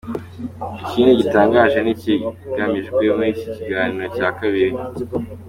Ikindi 0.83 1.19
gitangaje 1.21 1.77
ni 1.81 1.91
ikigamijwe 1.95 3.03
muri 3.15 3.29
iki 3.33 3.45
kiganiro 3.53 4.05
cya 4.15 4.29
kabiri. 4.37 4.75